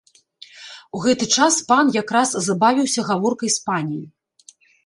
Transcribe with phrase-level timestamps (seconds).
[0.97, 4.03] У гэты час пан якраз забавіўся гаворкай з паняй.